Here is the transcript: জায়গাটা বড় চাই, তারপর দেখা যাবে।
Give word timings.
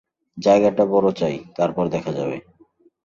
জায়গাটা 0.37 0.83
বড় 0.85 1.07
চাই, 1.11 1.35
তারপর 1.55 1.85
দেখা 1.87 2.11
যাবে। 2.11 2.37